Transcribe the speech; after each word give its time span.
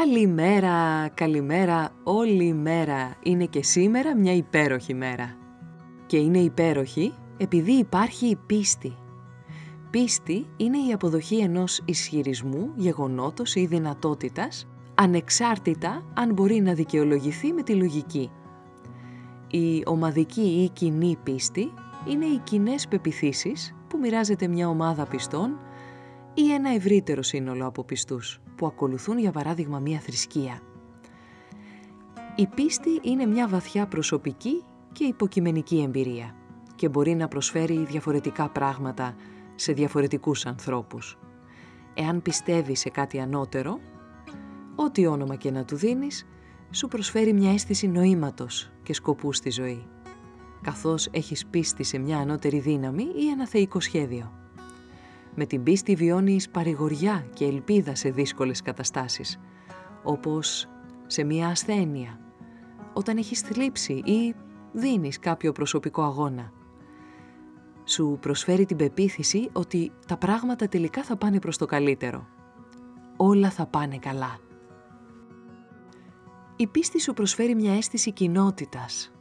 Καλημέρα, 0.00 1.08
καλημέρα, 1.14 1.90
όλη 2.04 2.44
η 2.44 2.52
μέρα 2.52 3.14
είναι 3.22 3.44
και 3.44 3.62
σήμερα 3.62 4.16
μια 4.16 4.32
υπέροχη 4.34 4.94
μέρα. 4.94 5.36
Και 6.06 6.16
είναι 6.16 6.38
υπέροχη 6.38 7.14
επειδή 7.36 7.72
υπάρχει 7.72 8.26
η 8.26 8.36
πίστη. 8.46 8.96
Πίστη 9.90 10.46
είναι 10.56 10.78
η 10.78 10.92
αποδοχή 10.92 11.38
ενός 11.38 11.82
ισχυρισμού, 11.84 12.72
γεγονότος 12.76 13.54
ή 13.54 13.66
δυνατότητας, 13.66 14.68
ανεξάρτητα 14.94 16.04
αν 16.14 16.32
μπορεί 16.32 16.60
να 16.60 16.74
δικαιολογηθεί 16.74 17.52
με 17.52 17.62
τη 17.62 17.74
λογική. 17.74 18.30
Η 19.50 19.82
ομαδική 19.86 20.62
ή 20.62 20.68
κοινή 20.68 21.16
πίστη 21.22 21.72
είναι 22.08 22.26
οι 22.26 22.38
κοινές 22.38 22.88
πεπιθήσεις 22.88 23.74
που 23.88 23.98
μοιράζεται 23.98 24.48
μια 24.48 24.68
ομάδα 24.68 25.06
πιστών 25.06 25.58
ή 26.34 26.52
ένα 26.52 26.70
ευρύτερο 26.70 27.22
σύνολο 27.22 27.66
από 27.66 27.84
πιστούς 27.84 28.40
που 28.56 28.66
ακολουθούν 28.66 29.18
για 29.18 29.32
παράδειγμα 29.32 29.78
μία 29.78 29.98
θρησκεία. 29.98 30.60
Η 32.36 32.46
πίστη 32.46 33.00
είναι 33.02 33.26
μια 33.26 33.48
βαθιά 33.48 33.86
προσωπική 33.86 34.64
και 34.92 35.04
υποκειμενική 35.04 35.82
εμπειρία 35.82 36.34
και 36.74 36.88
μπορεί 36.88 37.14
να 37.14 37.28
προσφέρει 37.28 37.84
διαφορετικά 37.84 38.48
πράγματα 38.48 39.14
σε 39.54 39.72
διαφορετικούς 39.72 40.46
ανθρώπους. 40.46 41.18
Εάν 41.94 42.22
πιστεύεις 42.22 42.80
σε 42.80 42.90
κάτι 42.90 43.20
ανώτερο, 43.20 43.78
ό,τι 44.74 45.06
όνομα 45.06 45.34
και 45.34 45.50
να 45.50 45.64
του 45.64 45.76
δίνεις, 45.76 46.26
σου 46.70 46.88
προσφέρει 46.88 47.32
μια 47.32 47.52
αίσθηση 47.52 47.88
νοήματος 47.88 48.70
και 48.82 48.94
σκοπού 48.94 49.32
στη 49.32 49.50
ζωή, 49.50 49.86
καθώς 50.62 51.08
έχεις 51.10 51.46
πίστη 51.46 51.84
σε 51.84 51.98
μια 51.98 52.18
ανώτερη 52.18 52.58
δύναμη 52.58 53.02
ή 53.02 53.28
ένα 53.28 53.46
θεϊκό 53.46 53.80
σχέδιο. 53.80 54.45
Με 55.38 55.46
την 55.46 55.62
πίστη 55.62 55.94
βιώνεις 55.94 56.48
παρηγοριά 56.48 57.26
και 57.34 57.44
ελπίδα 57.44 57.94
σε 57.94 58.10
δύσκολες 58.10 58.62
καταστάσεις, 58.62 59.40
όπως 60.02 60.68
σε 61.06 61.24
μια 61.24 61.48
ασθένεια, 61.48 62.20
όταν 62.92 63.16
έχεις 63.16 63.40
θλίψει 63.40 63.92
ή 63.92 64.34
δίνεις 64.72 65.18
κάποιο 65.18 65.52
προσωπικό 65.52 66.02
αγώνα. 66.02 66.52
Σου 67.84 68.18
προσφέρει 68.20 68.66
την 68.66 68.76
πεποίθηση 68.76 69.48
ότι 69.52 69.92
τα 70.06 70.16
πράγματα 70.16 70.68
τελικά 70.68 71.02
θα 71.02 71.16
πάνε 71.16 71.38
προς 71.38 71.56
το 71.56 71.66
καλύτερο. 71.66 72.26
Όλα 73.16 73.50
θα 73.50 73.66
πάνε 73.66 73.98
καλά. 73.98 74.38
Η 76.56 76.66
πίστη 76.66 77.00
σου 77.00 77.12
προσφέρει 77.12 77.54
μια 77.54 77.76
αίσθηση 77.76 78.12
κοινότητας 78.12 79.12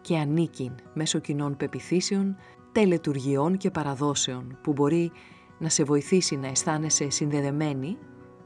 και 0.00 0.18
ανήκειν 0.18 0.74
μέσω 0.94 1.18
κοινών 1.18 1.56
πεπιθήσεων 1.56 2.36
τελετουργιών 2.74 3.56
και 3.56 3.70
παραδόσεων 3.70 4.58
που 4.62 4.72
μπορεί 4.72 5.12
να 5.58 5.68
σε 5.68 5.84
βοηθήσει 5.84 6.36
να 6.36 6.46
αισθάνεσαι 6.46 7.10
συνδεδεμένη 7.10 7.98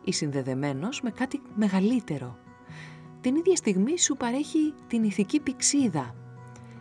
ή 0.04 0.12
συνδεδεμένος 0.12 1.00
με 1.00 1.10
κάτι 1.10 1.40
μεγαλύτερο. 1.54 2.36
Την 3.20 3.36
ίδια 3.36 3.56
στιγμή 3.56 3.98
σου 3.98 4.16
παρέχει 4.16 4.74
την 4.86 5.04
ηθική 5.04 5.40
πηξίδα, 5.40 6.14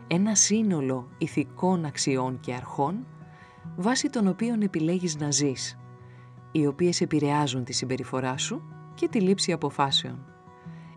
ένα 0.07 0.35
σύνολο 0.35 1.09
ηθικών 1.17 1.85
αξιών 1.85 2.39
και 2.39 2.53
αρχών 2.53 3.07
βάσει 3.75 4.09
των 4.09 4.27
οποίων 4.27 4.61
επιλέγεις 4.61 5.17
να 5.17 5.31
ζεις, 5.31 5.77
οι 6.51 6.65
οποίες 6.67 7.01
επηρεάζουν 7.01 7.63
τη 7.63 7.73
συμπεριφορά 7.73 8.37
σου 8.37 8.61
και 8.93 9.07
τη 9.07 9.21
λήψη 9.21 9.51
αποφάσεων. 9.51 10.25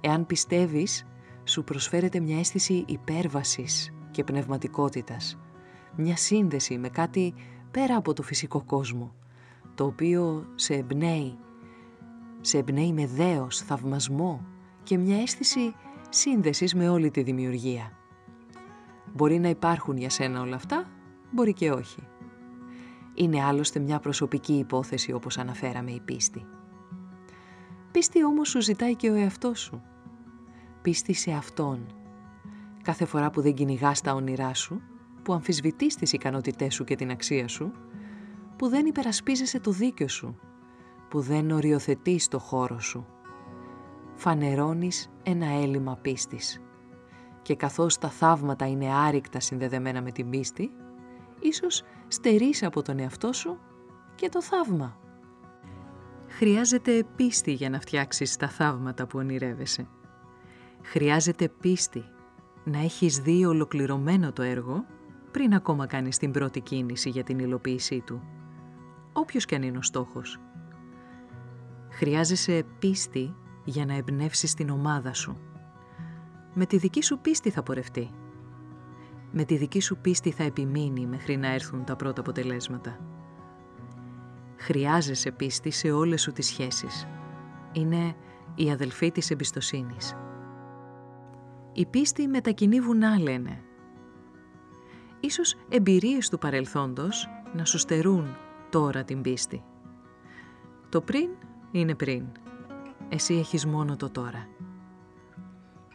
Εάν 0.00 0.26
πιστεύεις, 0.26 1.06
σου 1.44 1.64
προσφέρεται 1.64 2.20
μια 2.20 2.38
αίσθηση 2.38 2.84
υπέρβασης 2.86 3.92
και 4.10 4.24
πνευματικότητας, 4.24 5.38
μια 5.96 6.16
σύνδεση 6.16 6.78
με 6.78 6.88
κάτι 6.88 7.34
πέρα 7.70 7.96
από 7.96 8.12
το 8.12 8.22
φυσικό 8.22 8.62
κόσμο, 8.62 9.14
το 9.74 9.84
οποίο 9.84 10.46
σε 10.54 10.74
εμπνέει, 10.74 11.38
σε 12.40 12.58
εμπνέει 12.58 12.92
με 12.92 13.06
δέος, 13.06 13.58
θαυμασμό 13.58 14.46
και 14.82 14.98
μια 14.98 15.20
αίσθηση 15.20 15.74
σύνδεσης 16.08 16.74
με 16.74 16.88
όλη 16.88 17.10
τη 17.10 17.22
δημιουργία. 17.22 17.92
Μπορεί 19.14 19.38
να 19.38 19.48
υπάρχουν 19.48 19.96
για 19.96 20.10
σένα 20.10 20.40
όλα 20.40 20.56
αυτά, 20.56 20.90
μπορεί 21.30 21.52
και 21.52 21.70
όχι. 21.70 22.02
Είναι 23.14 23.44
άλλωστε 23.44 23.80
μια 23.80 23.98
προσωπική 23.98 24.52
υπόθεση 24.52 25.12
όπως 25.12 25.38
αναφέραμε 25.38 25.90
η 25.90 26.00
πίστη. 26.00 26.46
Πίστη 27.92 28.24
όμως 28.24 28.48
σου 28.48 28.60
ζητάει 28.60 28.96
και 28.96 29.10
ο 29.10 29.14
εαυτός 29.14 29.60
σου. 29.60 29.82
Πίστη 30.82 31.12
σε 31.12 31.32
Αυτόν. 31.32 31.86
Κάθε 32.82 33.04
φορά 33.04 33.30
που 33.30 33.40
δεν 33.40 33.54
κυνηγάς 33.54 34.00
τα 34.00 34.12
όνειρά 34.12 34.54
σου, 34.54 34.80
που 35.22 35.32
αμφισβητείς 35.32 35.94
τις 35.94 36.12
ικανότητές 36.12 36.74
σου 36.74 36.84
και 36.84 36.96
την 36.96 37.10
αξία 37.10 37.48
σου, 37.48 37.72
που 38.56 38.68
δεν 38.68 38.86
υπερασπίζεσαι 38.86 39.60
το 39.60 39.70
δίκιο 39.70 40.08
σου, 40.08 40.38
που 41.08 41.20
δεν 41.20 41.50
οριοθετείς 41.50 42.28
το 42.28 42.38
χώρο 42.38 42.78
σου. 42.78 43.06
Φανερώνεις 44.14 45.10
ένα 45.22 45.46
έλλειμμα 45.46 45.96
πίστης. 45.96 46.62
Και 47.42 47.56
καθώς 47.56 47.98
τα 47.98 48.08
θαύματα 48.08 48.66
είναι 48.68 48.94
άρρηκτα 48.94 49.40
συνδεδεμένα 49.40 50.02
με 50.02 50.10
την 50.10 50.30
πίστη, 50.30 50.70
ίσως 51.40 51.82
στερείς 52.08 52.62
από 52.62 52.82
τον 52.82 52.98
εαυτό 52.98 53.32
σου 53.32 53.58
και 54.14 54.28
το 54.28 54.42
θαύμα. 54.42 54.96
Χρειάζεται 56.28 57.06
πίστη 57.16 57.52
για 57.52 57.70
να 57.70 57.80
φτιάξεις 57.80 58.36
τα 58.36 58.48
θαύματα 58.48 59.06
που 59.06 59.18
ονειρεύεσαι. 59.18 59.88
Χρειάζεται 60.82 61.48
πίστη 61.48 62.04
να 62.64 62.78
έχεις 62.78 63.18
δει 63.18 63.44
ολοκληρωμένο 63.44 64.32
το 64.32 64.42
έργο 64.42 64.84
πριν 65.30 65.54
ακόμα 65.54 65.86
κάνεις 65.86 66.16
την 66.16 66.30
πρώτη 66.30 66.60
κίνηση 66.60 67.08
για 67.10 67.22
την 67.22 67.38
υλοποίησή 67.38 68.00
του. 68.00 68.22
Όποιος 69.12 69.44
και 69.44 69.54
αν 69.54 69.62
είναι 69.62 69.78
ο 69.78 69.82
στόχος. 69.82 70.40
Χρειάζεσαι 71.90 72.64
πίστη 72.78 73.34
για 73.64 73.86
να 73.86 73.94
εμπνεύσεις 73.94 74.54
την 74.54 74.70
ομάδα 74.70 75.12
σου. 75.14 75.36
Με 76.54 76.66
τη 76.66 76.76
δική 76.76 77.02
σου 77.02 77.18
πίστη 77.18 77.50
θα 77.50 77.62
πορευτεί. 77.62 78.10
Με 79.32 79.44
τη 79.44 79.56
δική 79.56 79.80
σου 79.80 79.96
πίστη 79.96 80.30
θα 80.30 80.42
επιμείνει 80.42 81.06
μέχρι 81.06 81.36
να 81.36 81.52
έρθουν 81.52 81.84
τα 81.84 81.96
πρώτα 81.96 82.20
αποτελέσματα. 82.20 82.98
Χρειάζεσαι 84.56 85.30
πίστη 85.30 85.70
σε 85.70 85.90
όλες 85.90 86.22
σου 86.22 86.32
τις 86.32 86.46
σχέσεις. 86.46 87.06
Είναι 87.72 88.14
η 88.54 88.70
αδελφή 88.70 89.10
της 89.10 89.30
εμπιστοσύνης. 89.30 90.16
Η 91.72 91.86
πίστη 91.86 92.26
μετακινεί 92.26 92.80
βουνά, 92.80 93.18
λένε, 93.18 93.62
ίσως 95.20 95.54
εμπειρίες 95.68 96.28
του 96.28 96.38
παρελθόντος 96.38 97.28
να 97.52 97.64
σου 97.64 97.78
στερούν 97.78 98.36
τώρα 98.70 99.04
την 99.04 99.22
πίστη. 99.22 99.62
Το 100.88 101.00
πριν 101.00 101.28
είναι 101.70 101.94
πριν. 101.94 102.26
Εσύ 103.08 103.34
έχεις 103.34 103.66
μόνο 103.66 103.96
το 103.96 104.10
τώρα. 104.10 104.48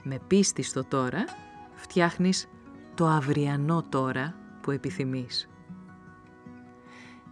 Με 0.03 0.19
πίστη 0.27 0.61
στο 0.61 0.83
τώρα 0.83 1.25
φτιάχνεις 1.73 2.49
το 2.95 3.07
αυριανό 3.07 3.83
τώρα 3.89 4.35
που 4.61 4.71
επιθυμείς. 4.71 5.49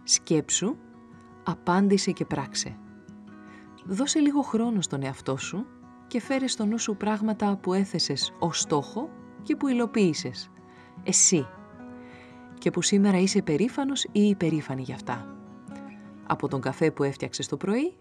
Σκέψου, 0.02 0.76
απάντησε 1.44 2.10
και 2.10 2.24
πράξε. 2.24 2.76
Δώσε 3.86 4.18
λίγο 4.18 4.42
χρόνο 4.42 4.80
στον 4.80 5.02
εαυτό 5.02 5.36
σου 5.36 5.66
και 6.06 6.20
φέρε 6.20 6.46
στο 6.46 6.64
νου 6.64 6.78
σου 6.78 6.96
πράγματα 6.96 7.56
που 7.56 7.72
έθεσες 7.72 8.32
ως 8.38 8.60
στόχο 8.60 9.08
και 9.42 9.56
που 9.56 9.68
υλοποίησες. 9.68 10.50
Εσύ 11.02 11.46
και 12.64 12.70
που 12.70 12.82
σήμερα 12.82 13.18
είσαι 13.18 13.42
περήφανος 13.42 14.04
ή 14.12 14.28
υπερήφανη 14.28 14.82
γι' 14.82 14.92
αυτά. 14.92 15.36
Από 16.26 16.48
τον 16.48 16.60
καφέ 16.60 16.90
που 16.90 17.02
έφτιαξες 17.02 17.46
το 17.46 17.56
πρωί 17.56 17.96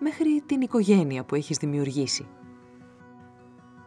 μέχρι 0.00 0.42
την 0.46 0.60
οικογένεια 0.60 1.24
που 1.24 1.34
έχεις 1.34 1.56
δημιουργήσει. 1.56 2.26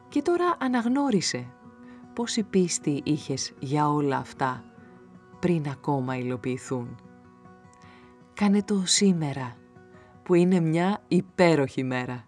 Και 0.09 0.21
τώρα 0.21 0.55
αναγνώρισε 0.59 1.47
πόση 2.13 2.43
πίστη 2.43 3.01
είχες 3.03 3.53
για 3.59 3.89
όλα 3.89 4.17
αυτά 4.17 4.63
πριν 5.39 5.69
ακόμα 5.69 6.17
υλοποιηθούν. 6.17 6.95
Κάνε 8.33 8.63
το 8.63 8.81
σήμερα, 8.85 9.57
που 10.23 10.33
είναι 10.33 10.59
μια 10.59 11.03
υπέροχη 11.07 11.83
μέρα. 11.83 12.27